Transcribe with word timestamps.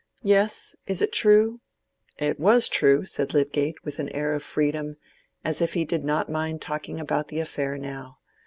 "Yes; 0.23 0.75
is 0.87 0.99
it 1.03 1.11
true?" 1.13 1.61
"It 2.17 2.39
was 2.39 2.67
true," 2.67 3.05
said 3.05 3.35
Lydgate, 3.35 3.85
with 3.85 3.99
an 3.99 4.09
air 4.09 4.33
of 4.33 4.41
freedom, 4.41 4.97
as 5.45 5.61
if 5.61 5.73
he 5.75 5.85
did 5.85 6.03
not 6.03 6.27
mind 6.27 6.59
talking 6.59 6.99
about 6.99 7.27
the 7.27 7.39
affair 7.39 7.77
now. 7.77 8.17